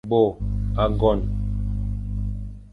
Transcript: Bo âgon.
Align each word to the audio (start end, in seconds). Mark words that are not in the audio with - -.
Bo 0.09 0.21
âgon. 0.83 1.19